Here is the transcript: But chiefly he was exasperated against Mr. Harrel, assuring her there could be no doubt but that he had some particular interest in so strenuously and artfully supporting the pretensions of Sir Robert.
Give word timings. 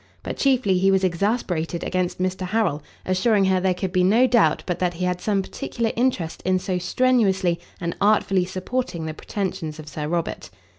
But 0.23 0.35
chiefly 0.37 0.79
he 0.79 0.89
was 0.89 1.03
exasperated 1.03 1.83
against 1.83 2.17
Mr. 2.19 2.47
Harrel, 2.47 2.81
assuring 3.05 3.45
her 3.45 3.59
there 3.59 3.75
could 3.75 3.91
be 3.91 4.03
no 4.03 4.25
doubt 4.25 4.63
but 4.65 4.79
that 4.79 4.95
he 4.95 5.05
had 5.05 5.21
some 5.21 5.43
particular 5.43 5.91
interest 5.95 6.41
in 6.43 6.57
so 6.57 6.79
strenuously 6.79 7.59
and 7.79 7.95
artfully 8.01 8.45
supporting 8.45 9.05
the 9.05 9.13
pretensions 9.13 9.77
of 9.77 9.87
Sir 9.87 10.07
Robert. 10.07 10.49